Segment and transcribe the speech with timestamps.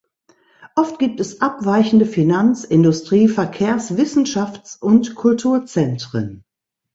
[0.75, 6.43] Oft gibt es abweichende Finanz-, Industrie-, Verkehrs-, Wissenschafts- und Kulturzentren.